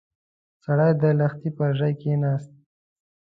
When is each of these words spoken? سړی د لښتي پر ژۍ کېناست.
سړی 0.63 0.91
د 1.01 1.03
لښتي 1.19 1.49
پر 1.57 1.69
ژۍ 1.79 1.93
کېناست. 2.01 2.51